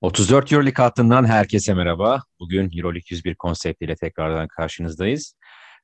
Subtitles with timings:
[0.00, 2.22] 34 Euroleague hattından herkese merhaba.
[2.40, 5.34] Bugün Euroleague 101 konseptiyle tekrardan karşınızdayız.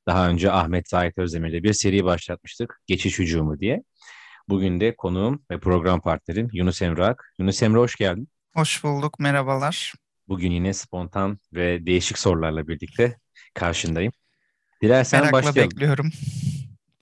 [0.07, 2.81] Daha önce Ahmet Zahit Özdemir'le bir seri başlatmıştık.
[2.87, 3.83] Geçiş hücumu diye.
[4.49, 7.33] Bugün de konuğum ve program partnerim Yunus Emrak.
[7.39, 8.27] Yunus Emre hoş geldin.
[8.53, 9.93] Hoş bulduk, merhabalar.
[10.27, 13.17] Bugün yine spontan ve değişik sorularla birlikte
[13.53, 14.11] karşındayım.
[14.81, 15.71] Dilersen Merakla başlayalım.
[15.71, 16.11] bekliyorum.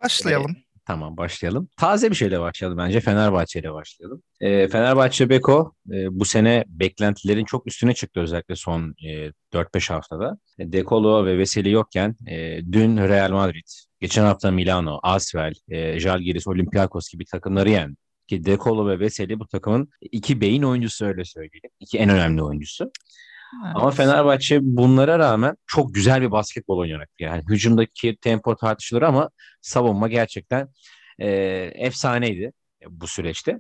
[0.04, 0.56] Başlayalım.
[0.86, 1.70] Tamam başlayalım.
[1.78, 3.00] Taze bir şeyle başlayalım bence.
[3.00, 4.24] Fenerbahçe ile başlayalım.
[4.42, 10.38] E, Fenerbahçe Beko e, bu sene beklentilerin çok üstüne çıktı özellikle son e, 4-5 haftada.
[10.60, 13.68] E, Dekolo ve Veseli yokken e, dün Real Madrid,
[14.00, 17.96] geçen hafta Milano, Asvel, e, Žalgiris, Olympiakos gibi takımları yendi.
[18.28, 21.70] Ki Dekolo ve Veseli bu takımın iki beyin oyuncusu öyle söyleyelim.
[21.80, 22.92] İki en önemli oyuncusu.
[23.66, 23.76] Evet.
[23.76, 29.30] Ama Fenerbahçe bunlara rağmen çok güzel bir basketbol oynayarak yani hücumdaki tempo tartışılır ama
[29.62, 30.70] savunma gerçekten
[31.20, 31.30] e,
[31.76, 32.54] efsaneydi
[32.90, 33.60] bu süreçte.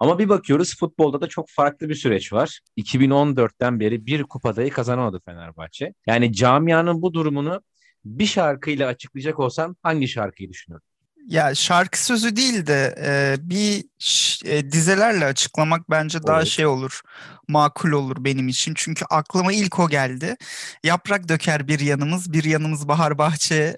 [0.00, 2.60] Ama bir bakıyoruz futbolda da çok farklı bir süreç var.
[2.76, 5.94] 2014'ten beri bir kupadayı kazanamadı Fenerbahçe.
[6.06, 7.62] Yani camianın bu durumunu
[8.04, 10.93] bir şarkıyla açıklayacak olsan hangi şarkıyı düşünürdün?
[11.28, 13.84] Ya şarkı sözü değil de e, bir
[14.44, 16.46] e, dizelerle açıklamak bence daha Olur.
[16.46, 17.00] şey olur,
[17.48, 18.74] makul olur benim için.
[18.76, 20.36] Çünkü aklıma ilk o geldi.
[20.84, 23.76] Yaprak döker bir yanımız, bir yanımız bahar bahçe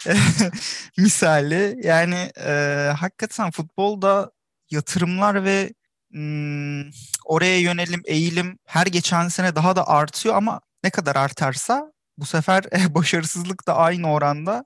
[0.99, 1.77] misali.
[1.83, 2.53] Yani e,
[2.99, 4.31] hakikaten futbolda
[4.71, 5.75] yatırımlar ve
[6.11, 6.91] mm,
[7.25, 12.65] oraya yönelim, eğilim her geçen sene daha da artıyor ama ne kadar artarsa bu sefer
[12.95, 14.65] başarısızlık da aynı oranda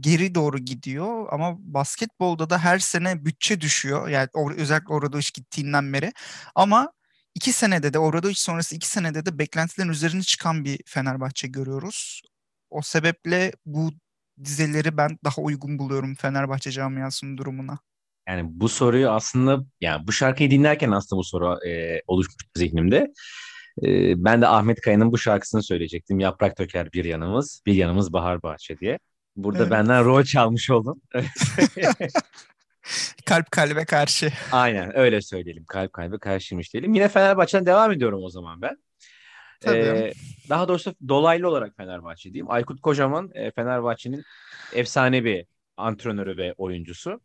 [0.00, 4.08] geri doğru gidiyor ama basketbolda da her sene bütçe düşüyor.
[4.08, 6.12] Yani or- özellikle Obradoviç gittiğinden beri.
[6.54, 6.92] Ama
[7.34, 12.22] iki senede de Obradoviç sonrası iki senede de beklentilerin üzerine çıkan bir Fenerbahçe görüyoruz.
[12.70, 13.92] O sebeple bu
[14.44, 17.78] dizeleri ben daha uygun buluyorum Fenerbahçe camiasının durumuna.
[18.28, 23.12] Yani bu soruyu aslında yani bu şarkıyı dinlerken aslında bu soru e, oluşmuştu zihnimde.
[23.82, 26.20] E, ben de Ahmet Kaya'nın bu şarkısını söyleyecektim.
[26.20, 28.98] Yaprak döker bir yanımız, bir yanımız bahar bahçe diye.
[29.36, 29.70] Burada Evet.
[29.70, 31.00] benden rol çalmış oldum.
[33.26, 34.32] Kalp kalbe karşı.
[34.52, 35.64] Aynen öyle söyleyelim.
[35.64, 36.94] Kalp kalbe karşıymış diyelim.
[36.94, 38.76] Yine Fenerbahçe'den devam ediyorum o zaman ben.
[39.60, 39.78] Tabii.
[39.78, 40.12] Ee,
[40.48, 42.50] daha doğrusu dolaylı olarak Fenerbahçe diyeyim.
[42.50, 44.22] Aykut Kocaman e, Fenerbahçe'nin
[44.72, 47.20] efsane bir antrenörü ve oyuncusu.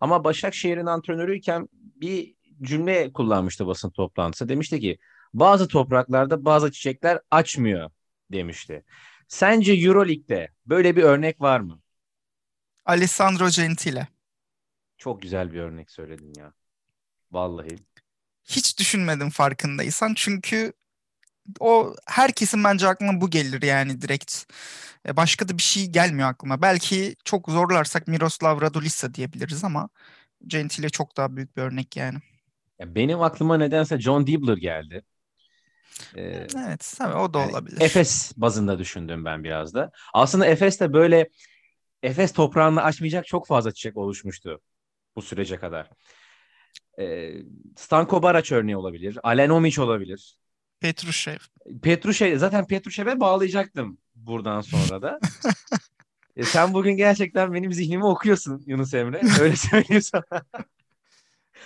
[0.00, 4.48] Ama Başakşehir'in antrenörüyken bir cümle kullanmıştı basın toplantısı.
[4.48, 4.98] Demişti ki
[5.34, 7.90] bazı topraklarda bazı çiçekler açmıyor
[8.32, 8.84] demişti.
[9.28, 11.80] Sence Euroleague'de böyle bir örnek var mı?
[12.86, 14.08] Alessandro Gentile.
[14.98, 16.52] Çok güzel bir örnek söyledin ya.
[17.32, 17.76] Vallahi.
[18.44, 20.72] Hiç düşünmedim farkındaysan çünkü
[21.60, 24.44] o herkesin bence aklına bu gelir yani direkt.
[25.08, 26.62] E, Başka da bir şey gelmiyor aklıma.
[26.62, 29.88] Belki çok zorlarsak Miroslav Raduljic diyebiliriz ama
[30.48, 32.18] Gentile çok daha büyük bir örnek yani.
[32.78, 35.04] Ya benim aklıma nedense John Dibbler geldi.
[36.16, 37.80] Ee, Evet, tabii o da yani olabilir.
[37.80, 39.90] Efes bazında düşündüm ben biraz da.
[40.14, 41.28] Aslında Efes'te böyle
[42.02, 44.60] Efes toprağını açmayacak çok fazla çiçek oluşmuştu
[45.16, 45.90] bu sürece kadar.
[46.98, 47.32] Ee,
[47.76, 49.18] Stanko Barac örneği olabilir.
[49.22, 50.38] Alen Omic olabilir.
[50.80, 51.38] Petrushev.
[51.82, 55.18] Petrushev, zaten Petrushev'e bağlayacaktım buradan sonra da.
[56.36, 59.20] E, sen bugün gerçekten benim zihnimi okuyorsun Yunus Emre.
[59.40, 60.24] Öyle söyleyeyim sana.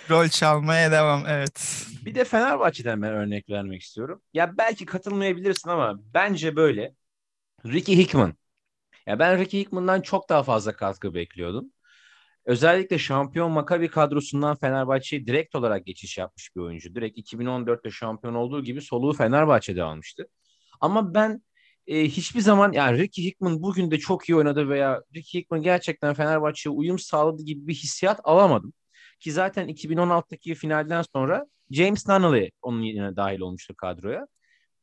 [0.09, 1.85] Rol çalmaya devam, evet.
[2.05, 4.21] Bir de Fenerbahçe'den ben örnek vermek istiyorum.
[4.33, 6.95] Ya belki katılmayabilirsin ama bence böyle.
[7.65, 8.33] Ricky Hickman.
[9.07, 11.71] Ya ben Ricky Hickman'dan çok daha fazla katkı bekliyordum.
[12.45, 16.95] Özellikle şampiyon Maccabi kadrosundan Fenerbahçe'ye direkt olarak geçiş yapmış bir oyuncu.
[16.95, 20.27] Direkt 2014'te şampiyon olduğu gibi soluğu Fenerbahçe'de almıştı.
[20.81, 21.43] Ama ben
[21.87, 26.13] e, hiçbir zaman yani Ricky Hickman bugün de çok iyi oynadı veya Ricky Hickman gerçekten
[26.13, 28.73] Fenerbahçe'ye uyum sağladı gibi bir hissiyat alamadım.
[29.21, 34.27] Ki zaten 2016'daki finalden sonra James Nunnally onun yerine dahil olmuştu kadroya.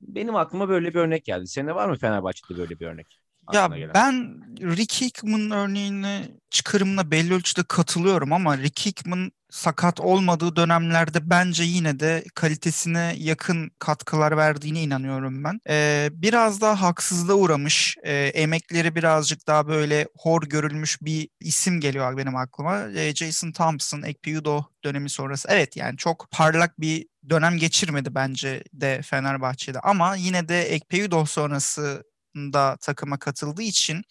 [0.01, 1.47] Benim aklıma böyle bir örnek geldi.
[1.47, 3.07] Senin var mı Fenerbahçe'de böyle bir örnek?
[3.53, 3.95] Ya gelen?
[3.95, 4.41] ben
[4.77, 12.01] Rick Hickman örneğine çıkarımına belli ölçüde katılıyorum ama Rick Hickman sakat olmadığı dönemlerde bence yine
[12.01, 15.61] de kalitesine yakın katkılar verdiğine inanıyorum ben.
[15.69, 22.17] Ee, biraz daha haksızlığa uğramış, e, emekleri birazcık daha böyle hor görülmüş bir isim geliyor
[22.17, 22.83] benim aklıma.
[22.97, 25.49] Ee, Jason Thompson, Ekpe Udoh dönemi sonrası.
[25.51, 31.27] Evet yani çok parlak bir dönem geçirmedi bence de Fenerbahçe'de ama yine de Ekpe Udoh
[31.27, 32.05] sonrası
[32.37, 34.03] da takıma katıldığı için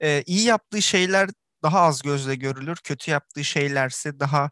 [0.00, 1.30] e, iyi yaptığı şeyler
[1.62, 2.76] daha az gözle görülür.
[2.84, 4.50] Kötü yaptığı şeylerse daha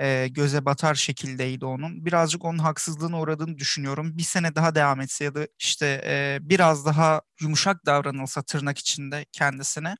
[0.00, 2.04] e, göze batar şekildeydi onun.
[2.04, 4.18] Birazcık onun haksızlığına uğradığını düşünüyorum.
[4.18, 9.26] Bir sene daha devam etse ya da işte e, biraz daha yumuşak davranılsa tırnak içinde
[9.32, 9.96] kendisine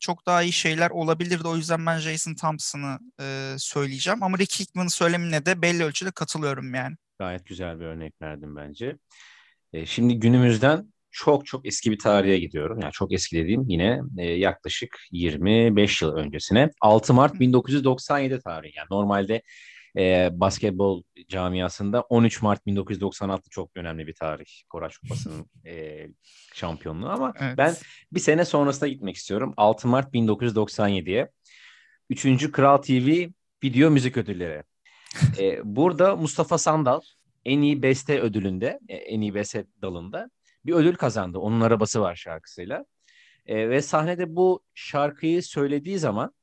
[0.00, 1.48] çok daha iyi şeyler olabilirdi.
[1.48, 4.22] O yüzden ben Jason Thompson'ı e, söyleyeceğim.
[4.22, 6.96] Ama Rick Hickman'ın söylemine de belli ölçüde katılıyorum yani.
[7.18, 8.96] Gayet güzel bir örnek verdim bence.
[9.72, 12.80] E, şimdi günümüzden çok çok eski bir tarihe gidiyorum.
[12.82, 16.70] Yani çok eski dediğim yine e, yaklaşık 25 yıl öncesine.
[16.80, 18.72] 6 Mart 1997 tarihi.
[18.76, 19.42] Yani normalde
[19.96, 24.62] e, basketbol camiasında 13 Mart 1996 çok önemli bir tarih.
[24.68, 26.06] Koraç Kupası'nın e,
[26.54, 27.58] şampiyonluğu ama evet.
[27.58, 27.74] ben
[28.12, 29.54] bir sene sonrasına gitmek istiyorum.
[29.56, 31.30] 6 Mart 1997'ye.
[32.10, 32.52] 3.
[32.52, 33.28] Kral TV
[33.64, 34.62] Video Müzik Ödülleri.
[35.38, 37.00] e, burada Mustafa Sandal
[37.44, 40.30] en iyi beste ödülünde, e, en iyi beste dalında
[40.66, 41.38] bir ödül kazandı.
[41.38, 42.84] Onun arabası var şarkısıyla.
[43.46, 46.34] E, ve sahnede bu şarkıyı söylediği zaman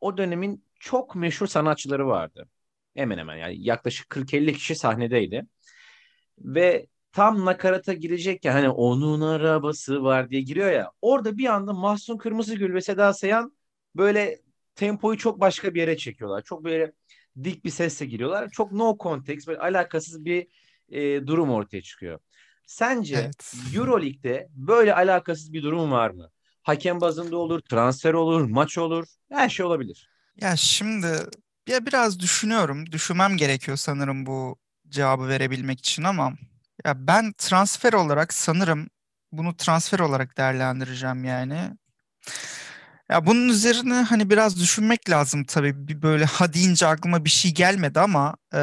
[0.00, 2.48] o dönemin çok meşhur sanatçıları vardı.
[2.96, 5.46] Hemen hemen yani yaklaşık 40-50 kişi sahnedeydi.
[6.38, 10.92] Ve tam nakarata girecekken hani onun arabası var diye giriyor ya.
[11.02, 13.56] Orada bir anda Mahsun Kırmızıgül ve Seda Sayan
[13.96, 14.40] böyle
[14.74, 16.42] tempoyu çok başka bir yere çekiyorlar.
[16.42, 16.92] Çok böyle
[17.44, 18.50] dik bir sesle giriyorlar.
[18.50, 20.46] Çok no context böyle alakasız bir
[20.88, 22.18] e, durum ortaya çıkıyor.
[22.72, 23.54] Sence evet.
[23.74, 26.30] Euroleague'de böyle alakasız bir durum var mı?
[26.62, 30.10] Hakem bazında olur, transfer olur, maç olur, her şey olabilir.
[30.36, 31.06] Ya şimdi
[31.68, 32.92] ya biraz düşünüyorum.
[32.92, 34.56] Düşünmem gerekiyor sanırım bu
[34.88, 36.32] cevabı verebilmek için ama
[36.84, 38.88] ya ben transfer olarak sanırım
[39.32, 41.70] bunu transfer olarak değerlendireceğim yani.
[43.10, 45.88] Ya bunun üzerine hani biraz düşünmek lazım tabii.
[45.88, 48.58] Bir böyle ha deyince aklıma bir şey gelmedi ama e,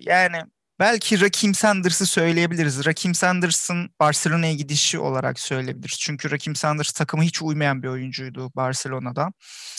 [0.00, 0.36] yani
[0.78, 2.86] belki Rakim Sanders'ı söyleyebiliriz.
[2.86, 5.98] Rakim Sanders'ın Barcelona'ya gidişi olarak söyleyebiliriz.
[5.98, 9.32] Çünkü Rakim Sanders takımı hiç uymayan bir oyuncuydu Barcelona'da.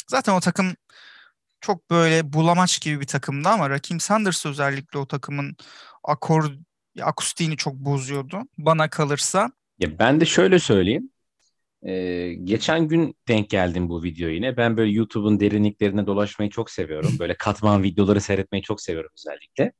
[0.07, 0.75] Zaten o takım
[1.61, 5.55] çok böyle bulamaç gibi bir takımdı ama Rakim Sanders özellikle o takımın
[6.03, 6.51] akor
[7.01, 9.51] akustiğini çok bozuyordu bana kalırsa.
[9.79, 11.09] Ya ben de şöyle söyleyeyim.
[11.83, 14.57] Ee, geçen gün denk geldim bu video yine.
[14.57, 17.11] Ben böyle YouTube'un derinliklerine dolaşmayı çok seviyorum.
[17.19, 19.73] Böyle katman videoları seyretmeyi çok seviyorum özellikle.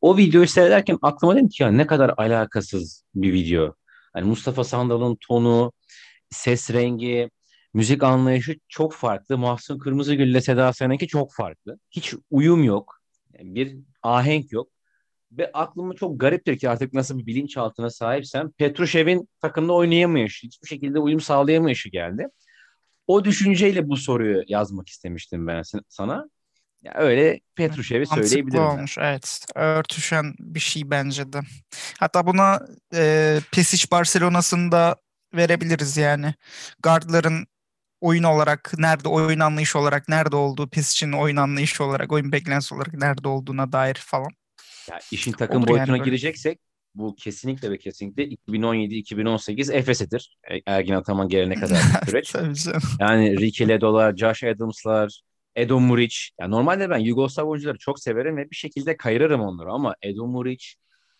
[0.00, 3.74] O videoyu seyrederken aklıma dedim ki ya ne kadar alakasız bir video.
[4.12, 5.72] Hani Mustafa Sandal'ın tonu,
[6.30, 7.30] ses rengi,
[7.74, 9.38] müzik anlayışı çok farklı.
[9.38, 11.78] Mahsun Kırmızıgül ile Seda Sayan'ınki çok farklı.
[11.90, 13.00] Hiç uyum yok.
[13.38, 14.68] Bir ahenk yok.
[15.32, 20.98] Ve aklıma çok gariptir ki artık nasıl bir bilinçaltına sahipsem Petrushev'in takımda oynayamayışı, hiçbir şekilde
[20.98, 22.26] uyum sağlayamayışı geldi.
[23.06, 26.28] O düşünceyle bu soruyu yazmak istemiştim ben sana.
[26.82, 28.62] Ya öyle Petrushev'i söyleyebilirim.
[28.62, 29.04] olmuş ben.
[29.04, 29.46] evet.
[29.54, 31.40] Örtüşen bir şey bence de.
[31.98, 32.60] Hatta buna
[32.94, 34.96] e, Pesic Barcelona'sında
[35.34, 36.34] verebiliriz yani.
[36.82, 37.46] Guardların
[38.00, 42.94] oyun olarak nerede, oyun anlayışı olarak nerede olduğu, Pesic'in oyun anlayışı olarak, oyun beklentisi olarak
[42.94, 44.30] nerede olduğuna dair falan.
[44.90, 46.58] Ya işin takım Olur boyutuna yani gireceksek
[46.94, 50.38] bu kesinlikle ve kesinlikle 2017-2018 Efes'idir.
[50.50, 52.34] E, Ergin Ataman gelene kadar bir süreç.
[53.00, 55.20] yani Ricky Ledo'lar, Josh Adams'lar,
[55.60, 56.16] Edo Muric.
[56.40, 60.66] Yani normalde ben Yugoslav oyuncuları çok severim ve bir şekilde kayırırım onları ama Edo Muric,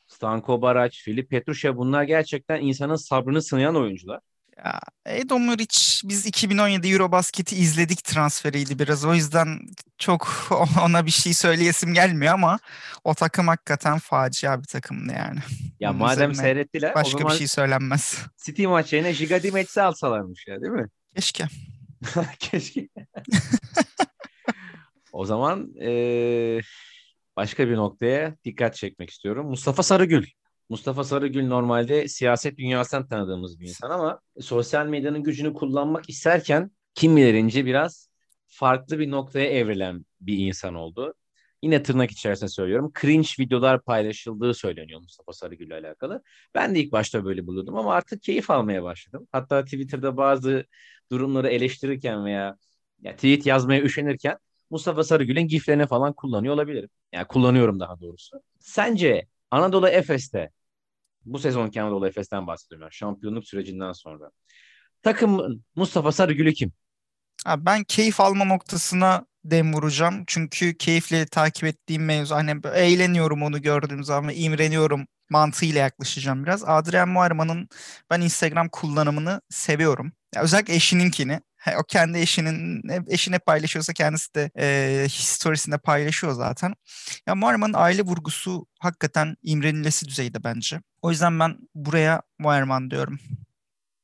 [0.07, 4.21] Stanko Barac, Filip Petrushev bunlar gerçekten insanın sabrını sınayan oyuncular.
[4.65, 9.05] Ya, Edo Muric biz 2017 Eurobasket'i izledik transferiydi biraz.
[9.05, 9.61] O yüzden
[9.99, 10.29] çok
[10.85, 12.59] ona bir şey söyleyesim gelmiyor ama
[13.05, 15.41] o takım hakikaten facia bir takımdı yani.
[15.81, 18.19] Ya Bunun madem seyrettiler başka o zaman bir şey söylenmez.
[18.45, 20.87] City maçı yerine Giga Dimets'i alsalarmış ya değil mi?
[21.15, 21.45] Keşke.
[22.39, 22.89] Keşke.
[25.13, 26.61] o zaman ee,
[27.37, 29.47] başka bir noktaya dikkat çekmek istiyorum.
[29.47, 30.27] Mustafa Sarıgül
[30.71, 37.17] Mustafa Sarıgül normalde siyaset dünyasından tanıdığımız bir insan ama sosyal medyanın gücünü kullanmak isterken kim
[37.17, 38.11] bilerince biraz
[38.47, 41.15] farklı bir noktaya evrilen bir insan oldu.
[41.63, 42.93] Yine tırnak içerisinde söylüyorum.
[43.01, 46.23] Cringe videolar paylaşıldığı söyleniyor Mustafa Sarıgül ile alakalı.
[46.55, 49.29] Ben de ilk başta böyle buluyordum ama artık keyif almaya başladım.
[49.33, 50.65] Hatta Twitter'da bazı
[51.13, 52.57] durumları eleştirirken veya
[53.01, 54.39] ya tweet yazmaya üşenirken
[54.71, 56.89] Mustafa Sarıgül'ün giflerini falan kullanıyor olabilirim.
[57.13, 58.43] Yani kullanıyorum daha doğrusu.
[58.61, 60.51] Sence Anadolu Efes'te
[61.25, 62.83] bu sezonki Anadolu Efes'ten bahsediyorum.
[62.83, 64.31] Yani şampiyonluk sürecinden sonra.
[65.03, 66.73] Takım Mustafa Sarıgül'ü kim?
[67.47, 70.25] Abi ben keyif alma noktasına dem vuracağım.
[70.27, 72.35] Çünkü keyifle takip ettiğim mevzu.
[72.35, 76.65] Hani eğleniyorum onu gördüğüm zaman imreniyorum mantığıyla yaklaşacağım biraz.
[76.65, 77.69] Adrian Muarman'ın
[78.11, 80.13] ben Instagram kullanımını seviyorum.
[80.35, 81.41] Ya özellikle eşininkini.
[81.81, 86.75] O kendi eşinin eşine paylaşıyorsa kendisi de e, storiesinde paylaşıyor zaten.
[87.27, 90.81] Ya Muarman'ın aile vurgusu hakikaten imrenilesi düzeyde bence.
[91.03, 93.19] O yüzden ben buraya Muarman diyorum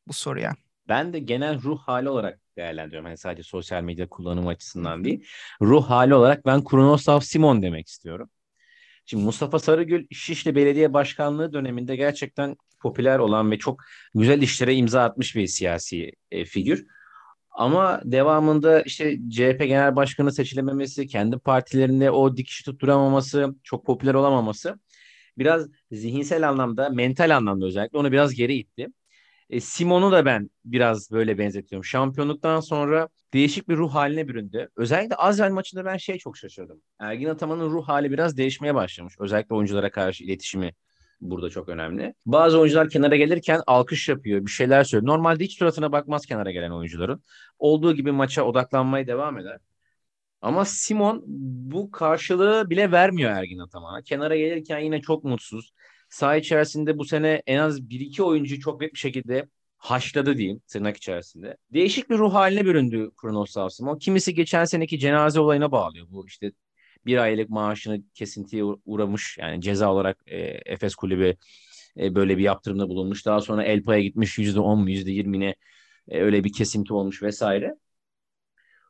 [0.06, 0.54] bu soruya.
[0.88, 3.06] Ben de genel ruh hali olarak değerlendiriyorum.
[3.06, 5.24] Hani sadece sosyal medya kullanımı açısından değil.
[5.62, 8.30] Ruh hali olarak ben Kronoslav Simon demek istiyorum.
[9.06, 13.82] Şimdi Mustafa Sarıgül Şişli Belediye Başkanlığı döneminde gerçekten popüler olan ve çok
[14.14, 16.86] güzel işlere imza atmış bir siyasi e, figür.
[17.56, 24.78] Ama devamında işte CHP Genel Başkanı seçilememesi, kendi partilerinde o dikişi tutturamaması, çok popüler olamaması
[25.38, 28.86] biraz zihinsel anlamda, mental anlamda özellikle onu biraz geri itti.
[29.50, 31.84] E, Simon'u da ben biraz böyle benzetiyorum.
[31.84, 34.68] Şampiyonluktan sonra değişik bir ruh haline büründü.
[34.76, 36.82] Özellikle Azrail maçında ben şey çok şaşırdım.
[36.98, 39.14] Ergin Ataman'ın ruh hali biraz değişmeye başlamış.
[39.18, 40.72] Özellikle oyunculara karşı iletişimi
[41.20, 42.14] burada çok önemli.
[42.26, 45.12] Bazı oyuncular kenara gelirken alkış yapıyor, bir şeyler söylüyor.
[45.12, 47.22] Normalde hiç suratına bakmaz kenara gelen oyuncuların.
[47.58, 49.58] Olduğu gibi maça odaklanmaya devam eder.
[50.40, 51.22] Ama Simon
[51.72, 54.02] bu karşılığı bile vermiyor Ergin Ataman'a.
[54.02, 55.72] Kenara gelirken yine çok mutsuz.
[56.08, 60.96] Saha içerisinde bu sene en az 1-2 oyuncu çok net bir şekilde haşladı diyeyim tırnak
[60.96, 61.56] içerisinde.
[61.72, 63.98] Değişik bir ruh haline büründü Kronos Simon.
[63.98, 66.06] Kimisi geçen seneki cenaze olayına bağlıyor.
[66.10, 66.52] Bu işte
[67.06, 70.36] bir aylık maaşını kesintiye uğramış yani ceza olarak e,
[70.66, 71.36] Efes Kulübü
[71.98, 73.26] e, böyle bir yaptırımda bulunmuş.
[73.26, 75.54] Daha sonra Elpa'ya gitmiş %10 mu %20'ne
[76.08, 77.74] e, öyle bir kesinti olmuş vesaire.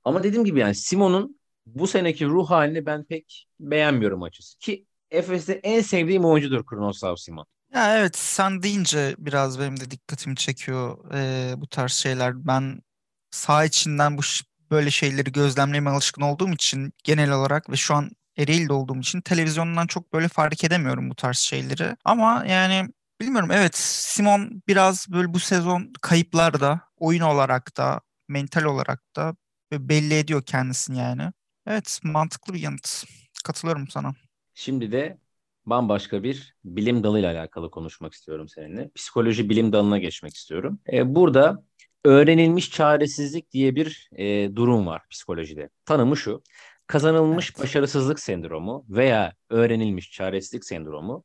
[0.04, 4.58] Ama dediğim gibi yani Simon'un bu seneki ruh halini ben pek beğenmiyorum açısı.
[4.58, 7.46] Ki Efes'te en sevdiğim oyuncudur Kronoslav Simon.
[7.75, 12.46] Ya evet sen deyince biraz benim de dikkatimi çekiyor e, bu tarz şeyler.
[12.46, 12.82] Ben
[13.30, 14.23] sağ içinden bu
[14.70, 19.87] böyle şeyleri gözlemlemeye alışkın olduğum için genel olarak ve şu an Ereğli'de olduğum için televizyondan
[19.87, 21.96] çok böyle fark edemiyorum bu tarz şeyleri.
[22.04, 22.88] Ama yani
[23.20, 29.37] bilmiyorum evet Simon biraz böyle bu sezon kayıplarda oyun olarak da mental olarak da
[29.73, 31.32] belli ediyor kendisini yani.
[31.66, 33.04] Evet mantıklı bir yanıt.
[33.44, 34.14] Katılıyorum sana.
[34.54, 35.18] Şimdi de
[35.66, 38.90] bambaşka bir bilim dalıyla alakalı konuşmak istiyorum seninle.
[38.94, 40.78] Psikoloji bilim dalına geçmek istiyorum.
[40.92, 41.64] Ee, burada
[42.07, 45.69] öğrenilmiş çaresizlik diye bir e, durum var psikolojide.
[45.85, 46.43] Tanımı şu.
[46.87, 47.65] Kazanılmış evet.
[47.65, 51.25] başarısızlık sendromu veya öğrenilmiş çaresizlik sendromu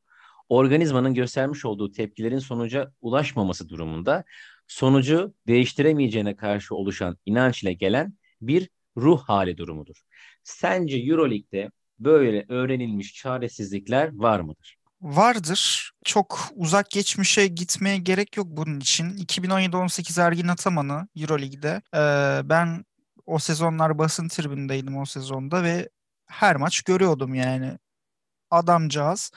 [0.50, 4.24] organizmanın göstermiş olduğu tepkilerin sonuca ulaşmaması durumunda
[4.68, 10.02] sonucu değiştiremeyeceğine karşı oluşan inanç ile gelen bir ruh hali durumudur.
[10.44, 14.81] Sence EuroLeague'de böyle öğrenilmiş çaresizlikler var mıdır?
[15.02, 15.92] Vardır.
[16.06, 19.18] Çok uzak geçmişe gitmeye gerek yok bunun için.
[19.18, 22.02] 2017-18 Ergin Ataman'ı Euroleague'de e,
[22.50, 22.86] ben
[23.26, 25.90] o sezonlar basın tribündeydim o sezonda ve
[26.28, 27.78] her maç görüyordum yani.
[28.52, 29.32] Adamcağız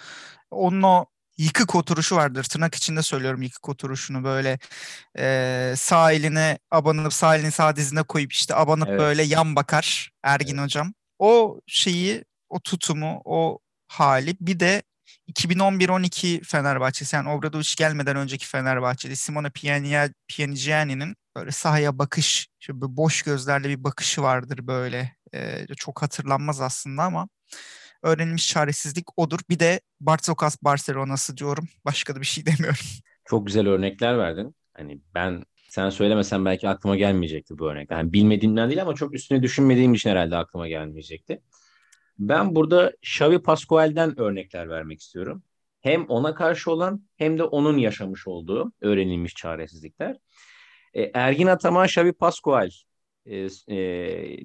[0.51, 1.07] onun o
[1.39, 2.45] yıkık oturuşu vardır.
[2.45, 4.59] Tırnak içinde söylüyorum yıkık oturuşunu böyle
[5.19, 9.01] e, sağ eline abanıp sağ elini sağ dizine koyup işte abanıp evet.
[9.01, 10.65] böyle yan bakar Ergin evet.
[10.65, 10.95] hocam.
[11.19, 14.83] O şeyi, o tutumu, o hali bir de
[15.29, 19.51] 2011-12 Fenerbahçesi yani Obradoviç gelmeden önceki Fenerbahçe'de Simone
[20.29, 25.17] Pianigiani'nin böyle sahaya bakış, şöyle boş gözlerle bir bakışı vardır böyle.
[25.35, 27.29] Ee, çok hatırlanmaz aslında ama
[28.03, 29.41] öğrenilmiş çaresizlik odur.
[29.51, 31.69] Bir de Bartokas Barcelona'sı diyorum.
[31.85, 32.87] Başka da bir şey demiyorum.
[33.25, 34.57] Çok güzel örnekler verdin.
[34.75, 37.97] Hani ben sen söylemesen belki aklıma gelmeyecekti bu örnekler.
[37.97, 41.41] Yani bilmediğimden değil ama çok üstüne düşünmediğim için herhalde aklıma gelmeyecekti.
[42.19, 45.43] Ben burada Xavi Pascual'den örnekler vermek istiyorum.
[45.81, 50.17] Hem ona karşı olan hem de onun yaşamış olduğu öğrenilmiş çaresizlikler.
[50.95, 52.71] E, Ergin Ataman, Xavi Pascual
[53.27, 54.39] e, e,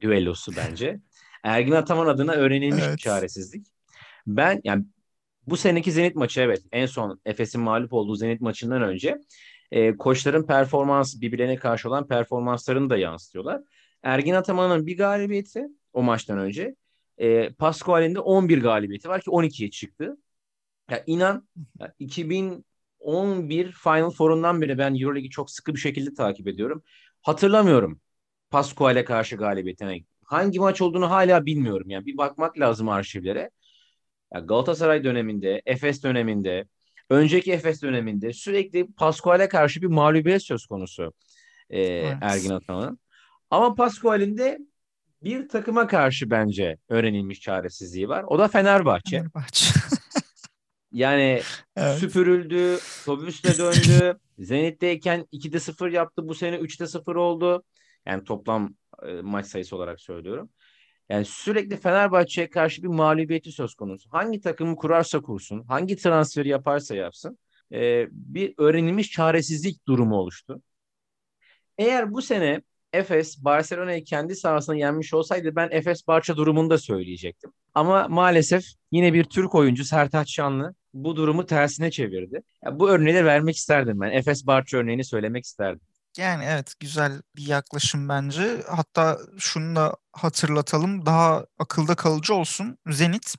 [0.00, 1.00] düellosu bence.
[1.44, 2.96] Ergin Ataman adına öğrenilmiş evet.
[2.96, 3.66] bir çaresizlik.
[4.26, 4.84] Ben yani
[5.46, 9.18] bu seneki Zenit maçı evet en son Efes'in mağlup olduğu Zenit maçından önce
[9.70, 13.62] e, koçların performans birbirlerine karşı olan performanslarını da yansıtıyorlar.
[14.02, 16.74] Ergin Ataman'ın bir galibiyeti o maçtan önce.
[17.20, 20.16] E, Pascual'in de 11 galibiyeti var ki 12'ye çıktı.
[20.90, 21.48] Ya inan
[21.80, 26.82] ya 2011 Final Four'undan beri ben EuroLeague'i çok sıkı bir şekilde takip ediyorum.
[27.22, 28.00] Hatırlamıyorum
[28.50, 30.00] Pascual'e karşı galibiyetine.
[30.24, 31.90] Hangi maç olduğunu hala bilmiyorum.
[31.90, 33.50] Yani bir bakmak lazım arşivlere.
[34.34, 36.64] Ya Galatasaray döneminde, Efes döneminde,
[37.10, 41.12] önceki Efes döneminde sürekli Pascual'e karşı bir mağlubiyet söz konusu
[41.70, 42.16] e, evet.
[42.20, 42.98] Ergin Ataman'ın.
[43.50, 44.58] Ama Pascual'in de
[45.22, 48.24] bir takıma karşı bence öğrenilmiş çaresizliği var.
[48.28, 49.16] O da Fenerbahçe.
[49.16, 49.80] Fenerbahçe.
[50.92, 51.42] yani
[51.76, 51.98] evet.
[51.98, 54.18] süpürüldü, otobüsle döndü.
[54.38, 56.28] Zenit'teyken 2'de 0 yaptı.
[56.28, 57.64] Bu sene 3'te 0 oldu.
[58.06, 58.74] Yani toplam
[59.06, 60.50] e, maç sayısı olarak söylüyorum.
[61.08, 64.10] Yani sürekli Fenerbahçe'ye karşı bir mağlubiyeti söz konusu.
[64.12, 67.38] Hangi takımı kurarsa kursun, hangi transferi yaparsa yapsın
[67.72, 70.62] e, bir öğrenilmiş çaresizlik durumu oluştu.
[71.78, 77.52] Eğer bu sene Efes Barcelona'yı kendi sahasına yenmiş olsaydı ben Efes Barça durumunu da söyleyecektim.
[77.74, 82.42] Ama maalesef yine bir Türk oyuncu Sertaç Şanlı bu durumu tersine çevirdi.
[82.64, 84.10] Yani bu örneği de vermek isterdim ben.
[84.10, 85.80] Efes Barça örneğini söylemek isterdim.
[86.16, 88.62] Yani evet güzel bir yaklaşım bence.
[88.68, 92.78] Hatta şunu da hatırlatalım daha akılda kalıcı olsun.
[92.86, 93.34] Zenit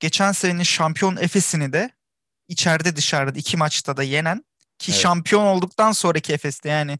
[0.00, 1.90] geçen senenin şampiyon Efes'ini de
[2.48, 4.44] içeride dışarıda iki maçta da yenen
[4.78, 5.00] ki evet.
[5.00, 6.98] şampiyon olduktan sonraki Efes'te yani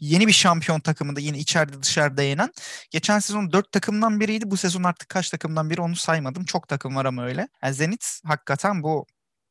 [0.00, 2.52] yeni bir şampiyon takımında yine içeride dışarıda yenen.
[2.90, 4.50] Geçen sezon dört takımdan biriydi.
[4.50, 6.44] Bu sezon artık kaç takımdan biri onu saymadım.
[6.44, 7.48] Çok takım var ama öyle.
[7.62, 9.06] Yani Zenit hakikaten bu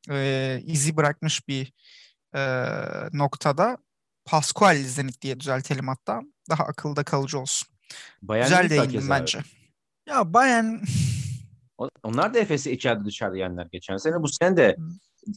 [0.09, 1.73] e, izi bırakmış bir
[2.35, 2.41] e,
[3.13, 3.77] noktada.
[4.25, 6.21] Pascual Zenit diye düzeltelim hatta.
[6.49, 7.67] Daha akılda kalıcı olsun.
[8.21, 9.39] Bayern Güzel değindim bence.
[10.07, 10.75] Ya Bayern
[12.03, 14.21] onlar da Efes'i içeride dışarıda yendiler geçen sene.
[14.21, 14.77] Bu sene de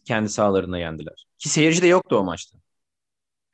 [0.05, 1.27] kendi sahalarında yendiler.
[1.39, 2.59] Ki seyirci de yoktu o maçta.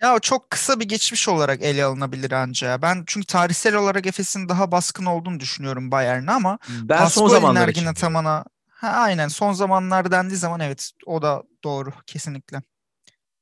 [0.02, 2.82] Ya o çok kısa bir geçmiş olarak ele alınabilir ancak.
[2.82, 7.94] Ben çünkü tarihsel olarak Efes'in daha baskın olduğunu düşünüyorum Bayern'e ama ben son zamanlar için.
[7.94, 12.62] Tamana, ha, aynen son zamanlar dendiği zaman evet o da doğru kesinlikle.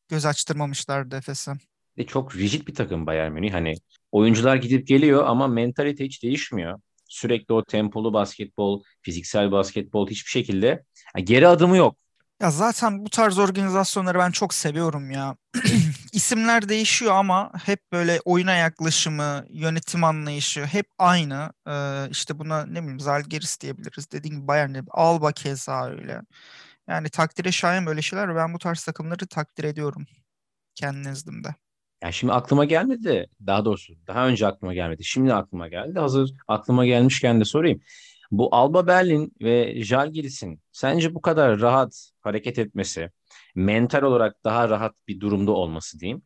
[0.09, 1.53] Göz açtırmamışlardı Efes'e.
[1.97, 3.53] E çok rigid bir takım Bayern Münih.
[3.53, 3.75] Hani
[4.13, 6.81] oyuncular gidip geliyor ama mentalite hiç değişmiyor.
[7.09, 10.85] Sürekli o tempolu basketbol, fiziksel basketbol hiçbir şekilde
[11.17, 11.97] yani geri adımı yok.
[12.41, 15.37] Ya zaten bu tarz organizasyonları ben çok seviyorum ya.
[16.15, 21.53] İsimler değişiyor ama hep böyle oyuna yaklaşımı, yönetim anlayışı hep aynı.
[21.69, 24.11] Ee, işte buna ne bileyim Zalgiris diyebiliriz.
[24.13, 26.21] Dediğim gibi Bayern Alba keza öyle.
[26.89, 28.37] Yani takdire şayan böyle şeyler.
[28.37, 30.07] Ben bu tarz takımları takdir ediyorum
[30.75, 31.55] kendi nezdimde.
[32.03, 33.27] Yani şimdi aklıma gelmedi.
[33.47, 35.05] Daha doğrusu daha önce aklıma gelmedi.
[35.05, 35.99] Şimdi aklıma geldi.
[35.99, 37.81] Hazır aklıma gelmişken de sorayım.
[38.31, 43.11] Bu Alba Berlin ve Žalgiris'in sence bu kadar rahat hareket etmesi,
[43.55, 46.23] mental olarak daha rahat bir durumda olması diyeyim.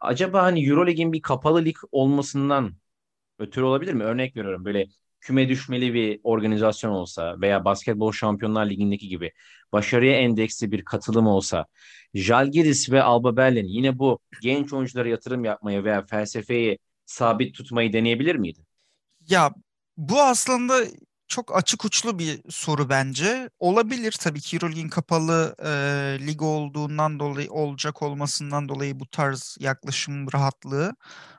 [0.00, 2.74] Acaba hani Eurolig'in bir kapalı lig olmasından
[3.38, 4.04] ötürü olabilir mi?
[4.04, 4.86] Örnek veriyorum böyle
[5.20, 9.32] küme düşmeli bir organizasyon olsa veya Basketbol Şampiyonlar Ligi'ndeki gibi
[9.72, 11.66] başarıya endeksli bir katılım olsa
[12.14, 18.34] Jalgiris ve Alba Berlin yine bu genç oyunculara yatırım yapmayı veya felsefeyi sabit tutmayı deneyebilir
[18.36, 18.66] miydi?
[19.28, 19.50] Ya
[19.96, 20.84] bu aslında
[21.30, 23.50] çok açık uçlu bir soru bence.
[23.58, 25.70] Olabilir tabii ki Euroleague'in kapalı e,
[26.26, 30.94] lig olduğundan dolayı olacak olmasından dolayı bu tarz yaklaşım rahatlığı.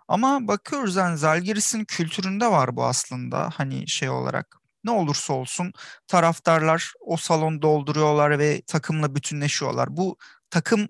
[0.08, 4.58] Ama bakıyoruz yani Zalgiris'in kültüründe var bu aslında hani şey olarak.
[4.84, 5.74] Ne olursa olsun
[6.08, 9.98] taraftarlar o salonu dolduruyorlar ve takımla bütünleşiyorlar.
[9.98, 10.18] Bu
[10.50, 10.88] takım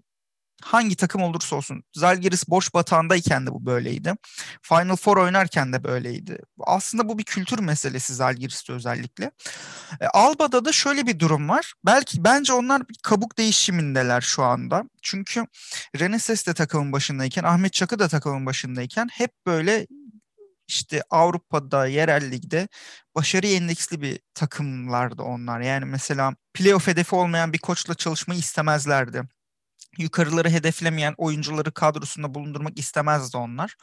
[0.63, 1.83] hangi takım olursa olsun.
[1.93, 4.13] Zalgiris boş batağındayken de bu böyleydi.
[4.61, 6.37] Final Four oynarken de böyleydi.
[6.59, 9.31] Aslında bu bir kültür meselesi Zalgiris'te özellikle.
[10.01, 11.73] E, Alba'da da şöyle bir durum var.
[11.85, 14.83] Belki bence onlar bir kabuk değişimindeler şu anda.
[15.01, 15.45] Çünkü
[15.99, 19.87] Reneses de takımın başındayken, Ahmet Çakı da takımın başındayken hep böyle
[20.67, 22.67] işte Avrupa'da, yerel ligde
[23.15, 25.61] başarı endeksli bir takımlardı onlar.
[25.61, 29.23] Yani mesela playoff hedefi olmayan bir koçla çalışmayı istemezlerdi
[29.97, 33.75] yukarıları hedeflemeyen oyuncuları kadrosunda bulundurmak istemezdi onlar.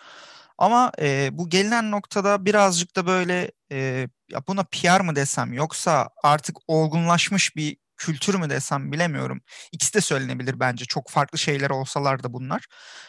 [0.58, 6.08] Ama e, bu gelinen noktada birazcık da böyle e, ya buna PR mı desem yoksa
[6.22, 9.40] artık olgunlaşmış bir kültür mü desem bilemiyorum.
[9.72, 10.84] İkisi de söylenebilir bence.
[10.84, 12.66] Çok farklı şeyler olsalar da bunlar.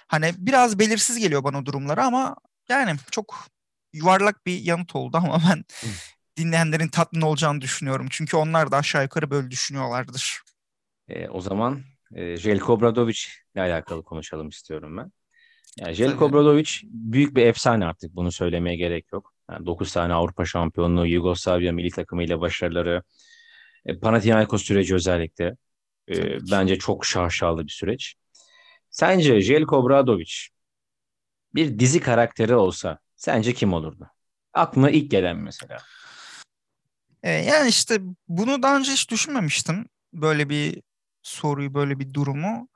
[0.07, 2.35] Hani biraz belirsiz geliyor bana durumları ama
[2.69, 3.47] yani çok
[3.93, 5.63] yuvarlak bir yanıt oldu ama ben
[6.37, 8.07] dinleyenlerin tatmin olacağını düşünüyorum.
[8.09, 10.41] Çünkü onlar da aşağı yukarı böyle düşünüyorlardır.
[11.07, 11.83] E, o zaman
[12.15, 13.19] e, Jelko Obradovic
[13.55, 15.11] ile alakalı konuşalım istiyorum ben.
[15.77, 19.33] Yani Jelko Obradovic büyük bir efsane artık bunu söylemeye gerek yok.
[19.51, 23.03] Yani 9 tane Avrupa şampiyonluğu, Yugoslavya milli takımıyla başarıları,
[23.85, 25.55] e, Panathinaikos süreci özellikle
[26.09, 28.15] e, bence çok şaşalı bir süreç.
[28.89, 30.33] Sence Jelko Obradovic
[31.55, 34.09] bir dizi karakteri olsa sence kim olurdu?
[34.53, 35.77] Aklına ilk gelen mesela.
[37.23, 39.85] E, yani işte bunu daha önce hiç düşünmemiştim.
[40.13, 40.81] Böyle bir
[41.29, 42.67] soruyu, böyle bir durumu.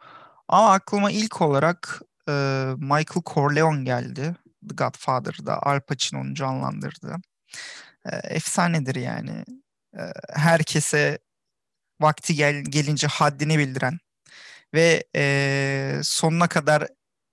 [0.48, 2.34] Ama aklıma ilk olarak e,
[2.78, 4.36] Michael Corleone geldi.
[4.70, 7.16] The Godfather'da Al Pacino'nun canlandırdı.
[8.06, 9.46] E, efsanedir yani.
[9.98, 10.02] E,
[10.34, 11.20] herkese
[12.02, 14.00] vakti gel, gelince haddini bildiren
[14.74, 16.88] ve e, sonuna kadar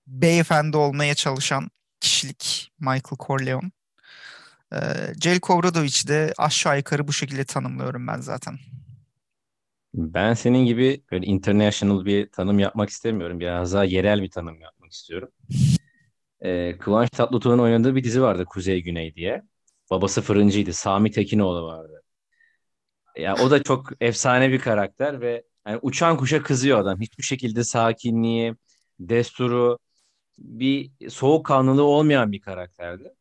[0.07, 3.71] beyefendi olmaya çalışan kişilik Michael Corleone.
[4.73, 4.79] E,
[5.21, 8.59] Jelko Obradoviç'i de aşağı yukarı bu şekilde tanımlıyorum ben zaten.
[9.95, 13.41] Ben senin gibi böyle international bir tanım yapmak istemiyorum.
[13.41, 15.29] Biraz daha yerel bir tanım yapmak istiyorum.
[16.41, 19.43] Ee, Kıvanç Tatlıtuğ'un oynadığı bir dizi vardı Kuzey Güney diye.
[19.91, 20.73] Babası fırıncıydı.
[20.73, 22.03] Sami Tekinoğlu vardı.
[23.17, 27.01] Ya o da çok efsane bir karakter ve yani uçan kuşa kızıyor adam.
[27.01, 28.55] Hiçbir şekilde sakinliği,
[29.01, 29.79] desturu,
[30.39, 33.15] bir soğukkanlılığı olmayan bir karakterdi.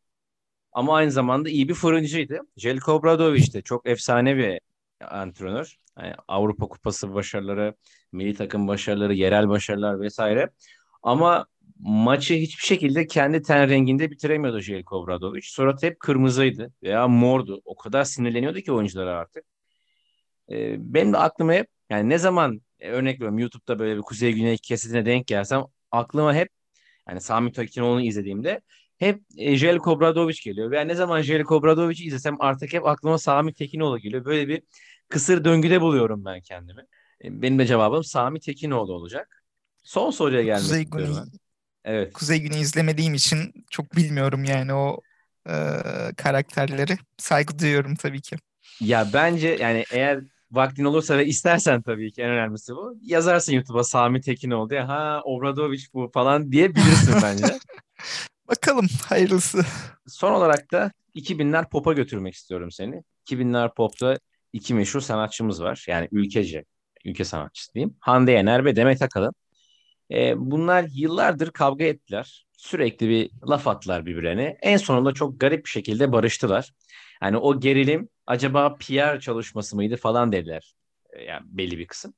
[0.72, 2.40] Ama aynı zamanda iyi bir fırıncıydı.
[2.56, 4.60] Jelko Obradoviç de çok efsane bir
[5.00, 5.76] antrenör.
[5.98, 7.74] Yani Avrupa Kupası başarıları,
[8.12, 10.50] milli takım başarıları, yerel başarılar vesaire.
[11.02, 11.46] Ama
[11.78, 15.42] maçı hiçbir şekilde kendi ten renginde bitiremiyordu Jelko Obradovic.
[15.42, 17.62] Suratı hep kırmızıydı veya mordu.
[17.64, 19.44] O kadar sinirleniyordu ki oyunculara artık.
[20.50, 24.32] Ee, benim de aklıma hep yani ne zaman e, örnek veriyorum YouTube'da böyle bir kuzey
[24.32, 26.48] güney kesitine denk gelsem aklıma hep
[27.06, 28.60] hani Sami Tekinoğlu'nu izlediğimde
[29.00, 30.70] hep e, Jelko Obradoviç geliyor.
[30.70, 34.24] Ben ne zaman Jelko Obradoviç'i izlesem artık hep aklıma Sami Tekinoğlu geliyor.
[34.24, 34.62] Böyle bir
[35.08, 36.80] kısır döngüde buluyorum ben kendimi.
[37.24, 39.44] E, benim de cevabım Sami Tekinoğlu olacak.
[39.82, 41.14] Son soruya gelmek Kuzey istiyorum.
[41.14, 41.24] Güney,
[41.84, 42.12] evet.
[42.12, 45.00] Kuzey Güney izlemediğim için çok bilmiyorum yani o
[45.46, 45.54] e,
[46.16, 46.98] karakterleri.
[47.18, 48.36] Saygı duyuyorum tabii ki.
[48.80, 52.94] Ya bence yani eğer vaktin olursa ve istersen tabii ki en önemlisi bu.
[53.02, 54.80] Yazarsın YouTube'a Sami Tekinoğlu diye.
[54.80, 57.58] Ha Obradoviç bu falan diyebilirsin bence.
[58.50, 59.64] Bakalım hayırlısı.
[60.06, 63.02] Son olarak da 2000'ler pop'a götürmek istiyorum seni.
[63.26, 64.18] 2000'ler pop'ta
[64.52, 65.84] iki meşhur sanatçımız var.
[65.88, 66.64] Yani ülkece,
[67.04, 67.96] ülke sanatçısı diyeyim.
[68.00, 69.34] Hande Yener ve Demet Akalın.
[70.12, 72.46] E, bunlar yıllardır kavga ettiler.
[72.56, 74.58] Sürekli bir laf attılar birbirlerine.
[74.62, 76.72] En sonunda çok garip bir şekilde barıştılar.
[77.22, 80.74] Yani o gerilim acaba PR çalışması mıydı falan dediler.
[81.12, 82.14] E, yani belli bir kısım.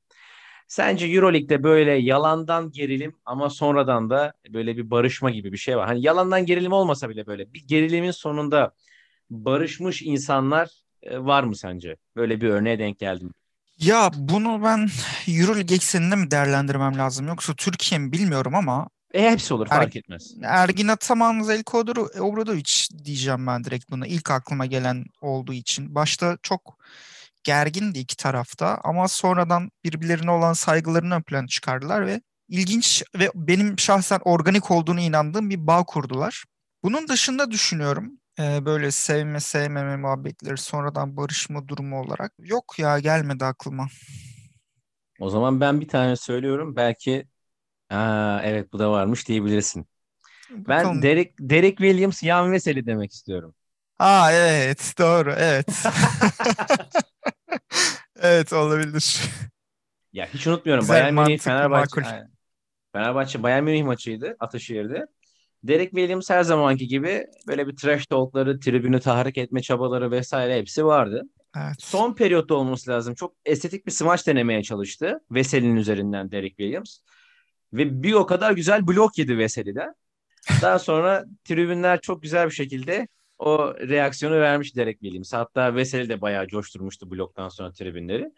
[0.67, 5.87] Sence Euroleague'de böyle yalandan gerilim ama sonradan da böyle bir barışma gibi bir şey var.
[5.87, 8.73] Hani yalandan gerilim olmasa bile böyle bir gerilimin sonunda
[9.29, 10.69] barışmış insanlar
[11.03, 11.97] e, var mı sence?
[12.15, 13.33] Böyle bir örneğe denk geldim.
[13.79, 14.89] Ya bunu ben
[15.27, 19.99] Euroleague ekseninde mi değerlendirmem lazım yoksa Türkiye mi bilmiyorum ama e hepsi olur fark er,
[19.99, 20.35] etmez.
[20.43, 21.79] Ergin Ataman, Zeljko
[22.19, 24.07] Obradoviç diyeceğim ben direkt buna.
[24.07, 25.95] İlk aklıma gelen olduğu için.
[25.95, 26.77] Başta çok
[27.43, 33.79] gergindi iki tarafta ama sonradan birbirlerine olan saygılarını ön plana çıkardılar ve ilginç ve benim
[33.79, 36.43] şahsen organik olduğunu inandığım bir bağ kurdular.
[36.83, 43.45] Bunun dışında düşünüyorum e, böyle sevme sevmeme muhabbetleri sonradan barışma durumu olarak yok ya gelmedi
[43.45, 43.87] aklıma.
[45.19, 47.27] O zaman ben bir tane söylüyorum belki
[47.89, 49.85] Aa, evet bu da varmış diyebilirsin.
[50.49, 50.95] Bakalım.
[50.95, 53.55] Ben Derek, Derek Williams, Yan Veseli demek istiyorum.
[53.99, 55.67] Aa evet doğru evet.
[58.21, 59.21] evet olabilir.
[60.13, 60.81] Ya hiç unutmuyorum.
[60.81, 62.01] Güzel, Bayern Münih Fenerbahçe.
[62.01, 62.17] Makul.
[62.93, 65.07] Fenerbahçe Bayern Münih maçıydı Ataşehir'de.
[65.63, 70.85] Derek Williams her zamanki gibi böyle bir trash talkları, tribünü tahrik etme çabaları vesaire hepsi
[70.85, 71.23] vardı.
[71.57, 71.75] Evet.
[71.79, 73.15] Son periyotta olması lazım.
[73.15, 75.19] Çok estetik bir smaç denemeye çalıştı.
[75.31, 76.97] Veseli'nin üzerinden Derek Williams.
[77.73, 79.95] Ve bir o kadar güzel blok yedi Veseli'den.
[80.61, 83.07] Daha sonra tribünler çok güzel bir şekilde
[83.43, 85.33] o reaksiyonu vermiş Derek Williams.
[85.33, 88.31] Hatta Veseli de bayağı coşturmuştu bloktan sonra tribünleri.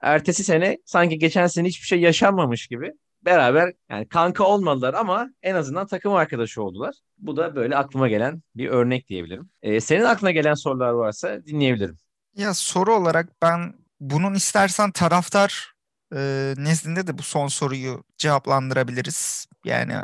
[0.00, 2.92] Ertesi sene sanki geçen sene hiçbir şey yaşanmamış gibi
[3.24, 6.94] beraber yani kanka olmadılar ama en azından takım arkadaşı oldular.
[7.18, 9.50] Bu da böyle aklıma gelen bir örnek diyebilirim.
[9.62, 11.96] Ee, senin aklına gelen sorular varsa dinleyebilirim.
[12.36, 15.72] Ya soru olarak ben bunun istersen taraftar
[16.14, 19.46] e, nezdinde de bu son soruyu cevaplandırabiliriz.
[19.64, 19.94] Yani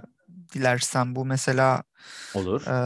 [0.55, 1.83] dilersen bu mesela
[2.35, 2.66] olur.
[2.66, 2.76] E,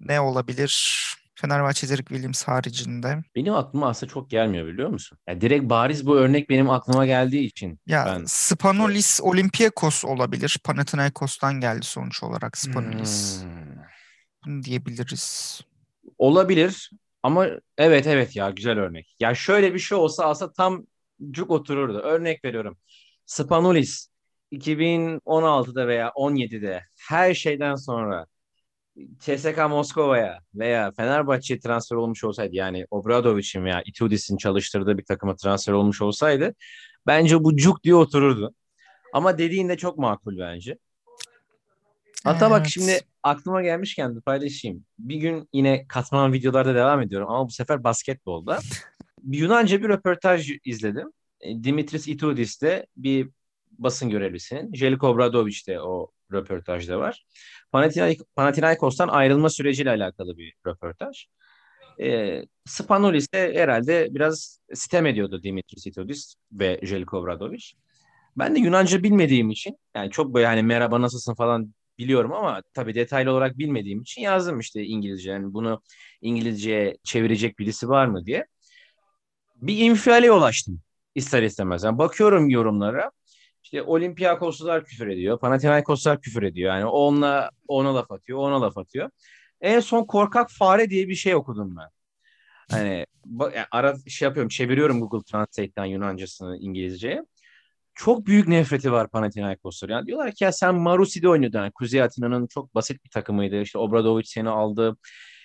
[0.00, 1.02] ne olabilir?
[1.40, 3.24] Fenerbahçe Derek Williams haricinde.
[3.34, 5.18] Benim aklıma aslında çok gelmiyor biliyor musun?
[5.28, 7.80] Yani direkt bariz bu örnek benim aklıma geldiği için.
[7.86, 8.24] Ya ben...
[8.26, 10.58] Spanolis Olympiakos olabilir.
[10.64, 13.42] Panathinaikos'tan geldi sonuç olarak Spanolis.
[13.42, 13.50] Hmm.
[14.46, 15.60] Bunu diyebiliriz.
[16.18, 16.90] Olabilir
[17.22, 17.46] ama
[17.78, 19.16] evet evet ya güzel örnek.
[19.20, 20.86] Ya şöyle bir şey olsa aslında tam
[21.30, 21.98] cuk otururdu.
[21.98, 22.78] Örnek veriyorum.
[23.26, 24.08] Spanulis
[24.52, 28.26] 2016'da veya 17'de her şeyden sonra
[29.20, 35.72] CSKA Moskova'ya veya Fenerbahçe'ye transfer olmuş olsaydı yani Obradoviç'in veya Itudis'in çalıştırdığı bir takıma transfer
[35.72, 36.54] olmuş olsaydı
[37.06, 38.54] bence bu cuk diye otururdu.
[39.12, 40.78] Ama dediğinde çok makul bence.
[42.24, 42.50] Hatta evet.
[42.50, 44.84] bak şimdi aklıma gelmişken de paylaşayım.
[44.98, 48.58] Bir gün yine katman videolarda devam ediyorum ama bu sefer basketbolda.
[49.24, 51.12] Yunanca bir röportaj izledim.
[51.40, 53.30] E, Dimitris Itudis de bir
[53.78, 54.74] basın görevlisinin.
[54.74, 57.26] Jeliko Obradoviç de o röportajda var.
[58.36, 61.26] Panathinaikos'tan ayrılma süreciyle alakalı bir röportaj.
[62.00, 67.74] E, Spanulis de herhalde biraz sitem ediyordu Dimitris Itudis ve Jeliko Obradoviç.
[68.36, 72.94] Ben de Yunanca bilmediğim için yani çok böyle hani merhaba nasılsın falan biliyorum ama tabii
[72.94, 75.30] detaylı olarak bilmediğim için yazdım işte İngilizce.
[75.30, 75.82] Yani bunu
[76.20, 78.46] İngilizceye çevirecek birisi var mı diye.
[79.56, 80.80] Bir infiale yol açtım
[81.14, 81.84] ister istemez.
[81.84, 83.10] Yani bakıyorum yorumlara.
[83.66, 85.38] İşte Olympiakoslar küfür ediyor.
[85.38, 86.74] Panathinaikoslar küfür ediyor.
[86.74, 89.10] Yani onunla ona laf atıyor, ona laf atıyor.
[89.60, 91.88] En son korkak fare diye bir şey okudum ben.
[92.70, 93.06] Hani
[93.70, 97.22] ara şey yapıyorum, çeviriyorum Google Translate'ten Yunancasını İngilizceye.
[97.94, 99.88] Çok büyük nefreti var Panathinaikoslar.
[99.88, 101.58] Yani diyorlar ki ya sen Marusi'de oynuyordun.
[101.58, 103.60] Yani Kuzey Atina'nın çok basit bir takımıydı.
[103.60, 104.96] İşte Obradovic seni aldı.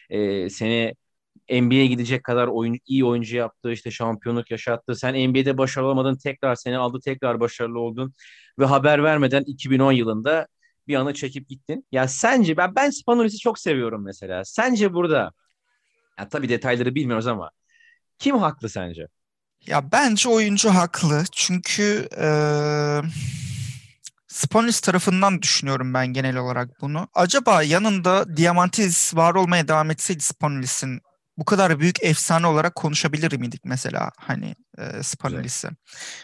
[0.10, 0.96] E, seni
[1.52, 4.96] NBA'ye gidecek kadar oyun, iyi oyuncu yaptı, işte şampiyonluk yaşattı.
[4.96, 8.14] Sen NBA'de başarılı olmadın, tekrar seni aldı, tekrar başarılı oldun
[8.60, 10.48] ve haber vermeden 2010 yılında
[10.88, 11.88] bir anı çekip gittin.
[11.92, 14.46] Ya sence ben ben Spanulis'i çok seviyorum mesela.
[14.46, 15.32] Sence burada
[16.20, 17.52] ya tabii detayları bilmiyoruz ama
[18.20, 19.08] kim haklı sence?
[19.68, 21.24] Ya bence oyuncu haklı.
[21.32, 22.28] Çünkü e,
[24.28, 27.08] Sponis tarafından düşünüyorum ben genel olarak bunu.
[27.14, 31.02] Acaba yanında Diamantis var olmaya devam etseydi Sponis'in
[31.38, 35.70] bu kadar büyük efsane olarak konuşabilir miydik mesela hani e, Spanolis'i?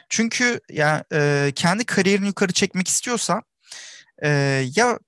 [0.10, 3.42] Çünkü ya e, kendi kariyerini yukarı çekmek istiyorsa
[4.24, 4.30] e,
[4.76, 5.00] ya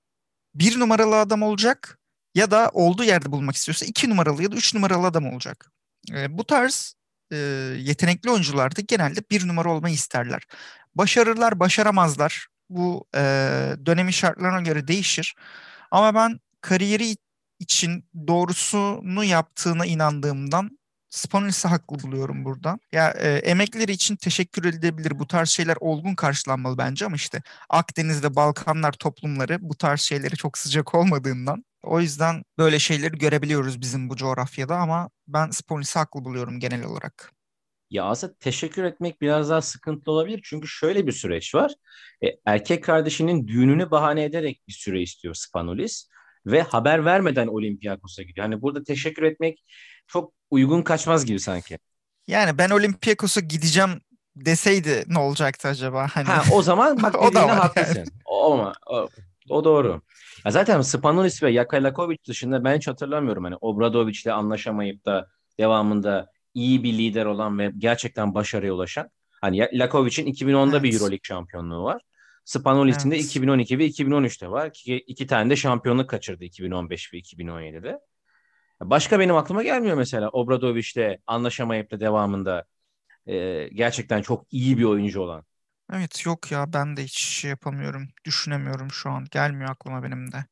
[0.56, 2.00] bir numaralı adam olacak
[2.36, 5.72] ya da olduğu yerde bulmak istiyorsa iki numaralı ya da üç numaralı adam olacak.
[6.12, 6.96] E, bu tarz
[7.32, 7.38] e,
[7.78, 10.44] yetenekli oyuncular da genelde bir numara olmayı isterler.
[10.96, 12.48] Başarırlar, başaramazlar.
[12.70, 13.20] Bu e,
[13.86, 15.36] dönemin şartlarına göre değişir.
[15.92, 17.18] Ama ben kariyeri
[17.60, 22.80] için doğrusunu yaptığına inandığımdan Spanils'i haklı buluyorum burada.
[22.92, 25.20] Ya e, emekleri için teşekkür edilebilir.
[25.20, 30.58] Bu tarz şeyler olgun karşılanmalı bence ama işte Akdeniz'de Balkanlar toplumları bu tarz şeyleri çok
[30.58, 36.60] sıcak olmadığından o yüzden böyle şeyleri görebiliyoruz bizim bu coğrafyada ama ben Spanils'i haklı buluyorum
[36.60, 37.34] genel olarak.
[37.90, 40.42] Ya aslında teşekkür etmek biraz daha sıkıntılı olabilir.
[40.44, 41.74] Çünkü şöyle bir süreç var.
[42.24, 46.10] E, erkek kardeşinin düğününü bahane ederek bir süre istiyor Spanolis
[46.46, 48.48] ve haber vermeden Olympiakos'a gidiyor.
[48.48, 49.64] Hani burada teşekkür etmek
[50.08, 51.78] çok uygun kaçmaz gibi sanki.
[52.28, 54.02] Yani ben Olympiakos'a gideceğim
[54.36, 56.08] deseydi ne olacaktı acaba?
[56.14, 56.26] Hani...
[56.26, 57.98] Ha, o zaman bak o da var haklısın.
[57.98, 58.08] Yani.
[58.26, 59.08] O, ama, o,
[59.50, 60.02] o doğru.
[60.46, 63.44] Ya zaten Spanolis ve Jakalakovic dışında ben hiç hatırlamıyorum.
[63.44, 65.28] Hani Obradovic'le anlaşamayıp da
[65.60, 69.10] devamında iyi bir lider olan ve gerçekten başarıya ulaşan.
[69.42, 70.84] Hani Lakovic'in 2010'da evet.
[70.84, 72.02] bir Euroleague şampiyonluğu var.
[72.46, 73.20] Spanolis'in evet.
[73.20, 74.68] de 2012 ve 2013'te var.
[74.68, 78.00] İki, iki tane de şampiyonluk kaçırdı 2015 ve 2017'de.
[78.82, 82.66] Başka benim aklıma gelmiyor mesela Obradoviç'te anlaşamayıp da devamında
[83.26, 85.46] e, gerçekten çok iyi bir oyuncu olan.
[85.94, 88.08] Evet yok ya ben de hiç şey yapamıyorum.
[88.26, 89.28] Düşünemiyorum şu an.
[89.32, 90.46] Gelmiyor aklıma benim de.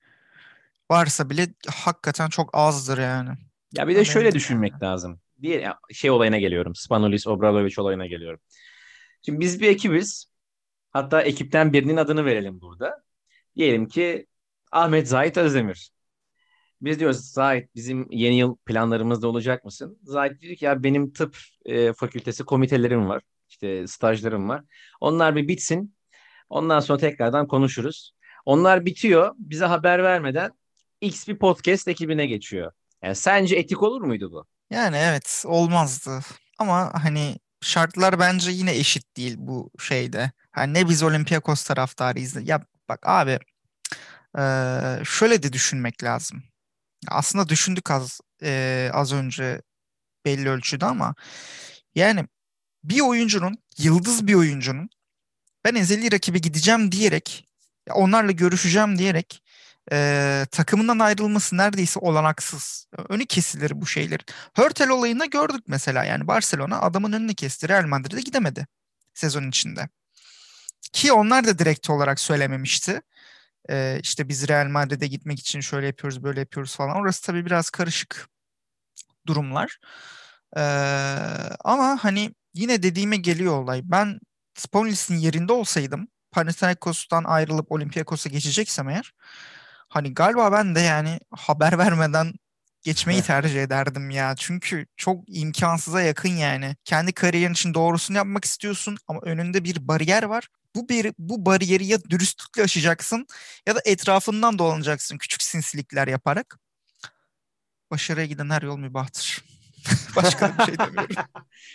[0.92, 3.30] Varsa bile hakikaten çok azdır yani.
[3.74, 4.84] Ya bir de şöyle düşünmek yani.
[4.84, 5.20] lazım.
[5.42, 6.76] Diye şey olayına geliyorum.
[6.76, 8.40] Spanolis Obradoviç olayına geliyorum.
[9.22, 10.26] Şimdi biz bir ekibiz.
[10.98, 13.04] Hatta ekipten birinin adını verelim burada.
[13.56, 14.28] Diyelim ki
[14.72, 15.92] Ahmet Zahit Özdemir.
[16.82, 20.00] Biz diyoruz Zahit bizim yeni yıl planlarımızda olacak mısın?
[20.04, 23.24] Zahit diyor ki ya benim tıp e, fakültesi komitelerim var.
[23.50, 24.64] İşte stajlarım var.
[25.02, 25.96] Onlar bir bitsin.
[26.50, 28.14] Ondan sonra tekrardan konuşuruz.
[28.46, 29.36] Onlar bitiyor.
[29.38, 30.52] Bize haber vermeden
[31.02, 32.72] X bir podcast ekibine geçiyor.
[33.04, 34.46] Yani sence etik olur muydu bu?
[34.70, 36.20] Yani evet olmazdı.
[36.60, 40.32] Ama hani şartlar bence yine eşit değil bu şeyde.
[40.58, 42.48] Yani ne biz Olympiakos taraftarıyız.
[42.48, 43.40] Ya bak abi
[45.06, 46.44] şöyle de düşünmek lazım.
[47.08, 48.22] Aslında düşündük az
[48.94, 49.62] az önce
[50.26, 51.16] belli ölçüde ama
[51.96, 52.26] yani
[52.84, 54.90] bir oyuncunun, yıldız bir oyuncunun
[55.66, 57.48] ben ezeli rakibi gideceğim diyerek,
[57.92, 59.44] onlarla görüşeceğim diyerek
[59.92, 62.88] e, takımından ayrılması neredeyse olanaksız.
[63.10, 64.20] Önü kesilir bu şeyler.
[64.54, 67.70] Hörtel olayında gördük mesela yani Barcelona adamın önünü kesti.
[67.70, 68.68] Real Madrid'e gidemedi
[69.14, 69.90] sezon içinde.
[70.94, 73.02] Ki onlar da direkt olarak söylememişti.
[73.70, 76.98] Ee, işte biz Real Madrid'e gitmek için şöyle yapıyoruz böyle yapıyoruz falan.
[76.98, 78.30] Orası tabii biraz karışık
[79.28, 79.80] durumlar.
[80.58, 80.62] Ee,
[81.64, 83.82] ama hani yine dediğime geliyor olay.
[83.84, 84.20] Ben
[84.56, 89.14] Spolinis'in yerinde olsaydım Panathinaikos'tan ayrılıp Olympiakos'a geçeceksem eğer
[89.90, 92.34] hani galiba ben de yani haber vermeden
[92.82, 94.36] geçmeyi tercih ederdim ya.
[94.38, 96.76] Çünkü çok imkansıza yakın yani.
[96.86, 100.48] Kendi kariyerin için doğrusunu yapmak istiyorsun ama önünde bir bariyer var.
[100.78, 103.28] Bu bir bu bariyeri ya dürüstlükle aşacaksın
[103.68, 106.60] ya da etrafından dolanacaksın küçük sinsilikler yaparak.
[107.92, 109.44] Başarıya giden her yol mübahtır.
[110.16, 111.16] Başka bir şey demiyorum.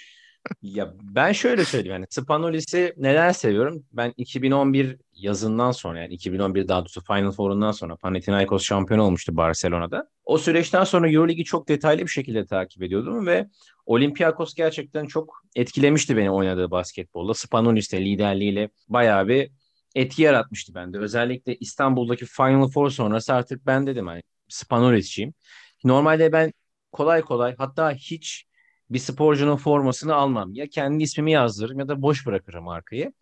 [0.63, 3.87] ya ben şöyle söyleyeyim yani Spanolis'i neden seviyorum?
[3.93, 10.09] Ben 2011 yazından sonra yani 2011 daha doğrusu Final Four'undan sonra Panathinaikos şampiyon olmuştu Barcelona'da.
[10.25, 13.49] O süreçten sonra Euroligi çok detaylı bir şekilde takip ediyordum ve
[13.87, 17.35] Olympiakos gerçekten çok etkilemişti beni oynadığı basketbolda.
[17.35, 19.51] Spanolis'te liderliğiyle bayağı bir
[19.95, 20.99] etki yaratmıştı bende.
[20.99, 25.35] Özellikle İstanbul'daki Final Four sonrası artık ben dedim hani Spanolis'çiyim.
[25.85, 26.53] Normalde ben
[26.93, 28.47] kolay kolay hatta hiç
[28.91, 30.55] bir sporcunun formasını almam.
[30.55, 33.13] Ya kendi ismimi yazdırırım ya da boş bırakırım markayı.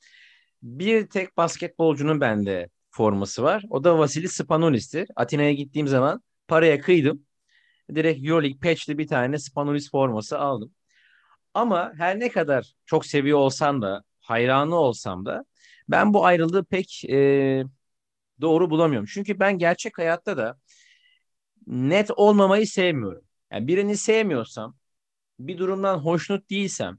[0.63, 3.65] Bir tek basketbolcunun bende forması var.
[3.71, 5.09] O da Vasili Spanolis'tir.
[5.17, 7.27] Atina'ya gittiğim zaman paraya kıydım.
[7.95, 10.75] Direkt Euroleague patch'li bir tane Spanolis forması aldım.
[11.55, 15.45] Ama her ne kadar çok seviyor olsam da, hayranı olsam da
[15.89, 17.65] ben bu ayrılığı pek e,
[18.41, 19.09] doğru bulamıyorum.
[19.13, 20.59] Çünkü ben gerçek hayatta da
[21.67, 23.25] net olmamayı sevmiyorum.
[23.53, 24.77] Yani birini sevmiyorsam
[25.39, 26.99] bir durumdan hoşnut değilsem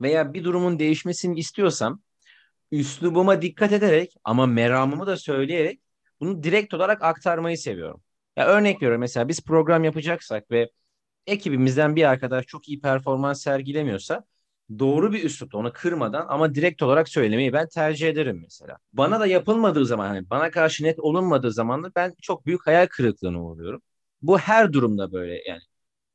[0.00, 2.02] veya bir durumun değişmesini istiyorsam
[2.72, 5.80] üslubuma dikkat ederek ama meramımı da söyleyerek
[6.20, 8.02] bunu direkt olarak aktarmayı seviyorum.
[8.36, 10.70] Ya örnek veriyorum mesela biz program yapacaksak ve
[11.26, 14.24] ekibimizden bir arkadaş çok iyi performans sergilemiyorsa
[14.78, 18.78] doğru bir üslupla onu kırmadan ama direkt olarak söylemeyi ben tercih ederim mesela.
[18.92, 22.86] Bana da yapılmadığı zaman hani bana karşı net olunmadığı zaman da ben çok büyük hayal
[22.86, 23.82] kırıklığına uğruyorum.
[24.22, 25.60] Bu her durumda böyle yani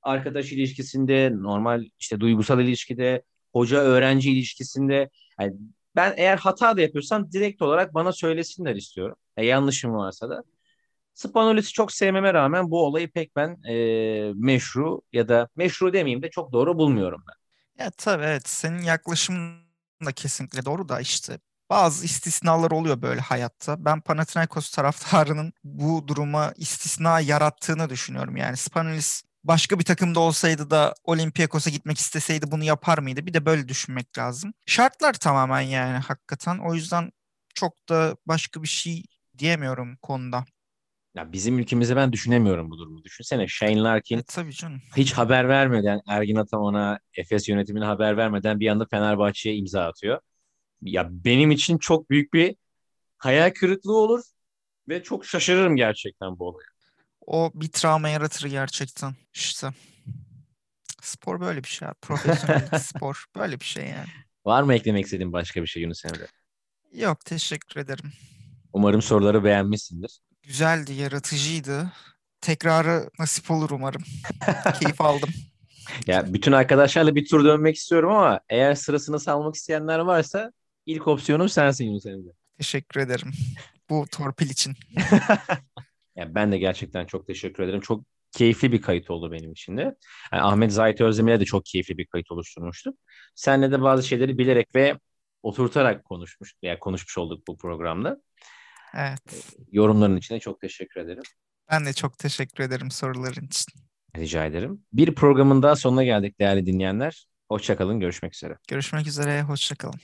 [0.02, 5.10] arkadaş ilişkisinde, normal işte duygusal ilişkide, hoca öğrenci ilişkisinde
[5.40, 5.54] yani
[6.00, 9.16] ben eğer hata da yapıyorsam direkt olarak bana söylesinler istiyorum.
[9.38, 10.44] Ya yanlışım varsa da.
[11.14, 16.30] Spanolist'i çok sevmeme rağmen bu olayı pek ben e, meşru ya da meşru demeyeyim de
[16.30, 17.36] çok doğru bulmuyorum ben.
[17.86, 19.60] Ya tabii evet senin yaklaşımın
[20.06, 23.86] da kesinlikle doğru da işte bazı istisnalar oluyor böyle hayatta.
[23.86, 28.38] Ben Panathinaikos taraftarının bu duruma istisna yarattığını düşünüyorum.
[28.38, 33.26] Yani Spanoulis başka bir takımda olsaydı da Olympiakos'a gitmek isteseydi bunu yapar mıydı?
[33.26, 34.54] Bir de böyle düşünmek lazım.
[34.66, 36.58] Şartlar tamamen yani hakikaten.
[36.60, 37.12] O yüzden
[37.56, 39.04] çok da başka bir şey
[39.38, 40.46] diyemiyorum konuda.
[41.16, 43.04] Ya bizim ülkemizde ben düşünemiyorum bu durumu.
[43.04, 44.82] Düşünsene Shane Larkin E, tabii canım.
[44.98, 50.20] hiç haber vermeden Ergin Ataman'a, Efes yönetimine haber vermeden bir anda Fenerbahçe'ye imza atıyor.
[50.82, 52.56] Ya benim için çok büyük bir
[53.18, 54.24] hayal kırıklığı olur
[54.90, 56.68] ve çok şaşırırım gerçekten bu olaya.
[57.26, 59.16] O bir travma yaratır gerçekten.
[59.34, 59.70] İşte
[61.02, 61.88] spor böyle bir şey.
[62.02, 64.10] Profesyonel spor böyle bir şey yani.
[64.46, 66.28] Var mı eklemek istediğin başka bir şey Yunus Emre?
[66.94, 68.12] Yok teşekkür ederim.
[68.74, 70.20] Umarım soruları beğenmişsindir.
[70.44, 71.92] Güzeldi, yaratıcıydı.
[72.42, 74.04] Tekrarı nasip olur umarım.
[74.80, 75.30] Keyif aldım.
[76.08, 80.52] Ya bütün arkadaşlarla bir tur dönmek istiyorum ama eğer sırasını salmak isteyenler varsa
[80.86, 82.30] ilk opsiyonum sensin Yunus Emre.
[82.58, 83.32] Teşekkür ederim
[83.90, 84.76] bu torpil için.
[86.20, 87.82] Ya ben de gerçekten çok teşekkür ederim.
[87.82, 89.82] Çok keyifli bir kayıt oldu benim için de.
[90.34, 92.98] Yani Ahmet Zahit Özdemir'e de çok keyifli bir kayıt oluşturmuştuk.
[93.36, 95.00] Seninle de bazı şeyleri bilerek ve
[95.44, 98.22] oturtarak konuşmuş, yani konuşmuş olduk bu programda.
[98.94, 99.56] Evet.
[99.72, 101.24] Yorumların için de çok teşekkür ederim.
[101.72, 103.74] Ben de çok teşekkür ederim soruların için.
[104.18, 104.84] Rica ederim.
[104.94, 107.28] Bir programın daha sonuna geldik değerli dinleyenler.
[107.50, 108.58] Hoşçakalın, görüşmek üzere.
[108.68, 110.00] Görüşmek üzere, hoşçakalın.